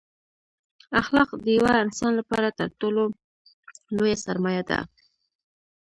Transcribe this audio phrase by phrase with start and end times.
[1.01, 3.01] اخلاق دیوه انسان لپاره تر ټولو
[3.95, 4.79] لویه سرمایه ده